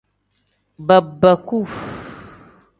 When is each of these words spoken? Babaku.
Babaku. 0.87 1.59